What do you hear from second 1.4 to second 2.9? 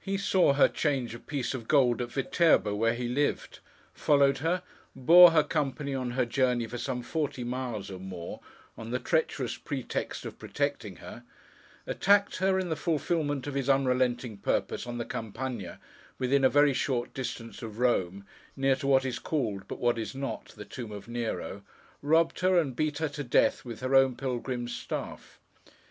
of gold at Viterbo,